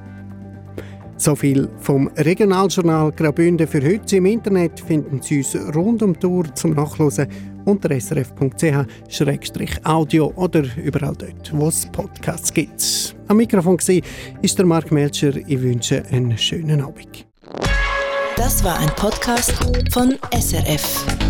So 1.17 1.35
viel 1.37 1.69
vom 1.79 2.09
Regionaljournal 2.17 3.13
Graubünden 3.13 3.69
für 3.69 3.83
heute. 3.83 4.17
Im 4.17 4.27
Internet 4.27 4.81
finden 4.81 5.23
Sie 5.23 5.39
uns 5.39 5.57
rund 5.75 6.03
um 6.03 6.13
die 6.15 6.19
Tour 6.21 6.53
zum 6.55 6.73
Nachlesen 6.73 7.29
unter 7.65 7.89
srf.ch-audio 7.99 8.63
oder 10.37 10.65
überall 10.77 11.15
dort, 11.17 11.53
wo 11.55 11.69
es 11.69 11.87
Podcasts 11.87 12.53
gibt. 12.53 13.15
Am 13.29 13.37
Mikrofon 13.37 13.79
ist 14.43 14.59
der 14.59 14.67
Mark 14.67 14.91
Melcher. 14.93 15.37
Ich 15.37 15.63
wünsche 15.63 16.05
einen 16.11 16.37
schönen 16.37 16.83
Abend. 16.83 17.27
Das 18.37 18.65
war 18.65 18.79
ein 18.79 18.91
Podcast 18.97 19.53
von 19.93 20.19
SRF. 20.33 21.24